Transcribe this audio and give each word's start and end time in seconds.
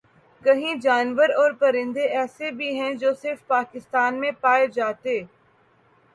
کہیں 0.43 0.73
جانور 0.75 1.29
اور 1.33 1.51
پرندے 1.59 2.05
ایسے 2.13 2.51
بھی 2.51 2.73
ہیں 2.79 2.93
جو 2.95 3.13
صرف 3.21 3.45
پاکستان 3.47 4.19
میں 4.19 4.31
پائے 4.41 4.67
جاتے 4.69 5.19